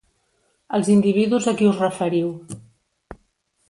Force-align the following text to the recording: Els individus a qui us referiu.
Els 0.77 0.89
individus 0.93 1.51
a 1.53 1.55
qui 1.61 1.71
us 1.75 1.79
referiu. 1.87 2.35